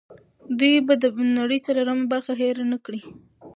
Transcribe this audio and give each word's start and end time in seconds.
دوی 0.59 0.75
به 0.87 0.93
د 1.03 1.05
نړۍ 1.39 1.59
څلورمه 1.65 2.05
برخه 2.13 2.33
هېر 2.41 2.55
نه 2.71 2.77
کړي. 2.85 3.01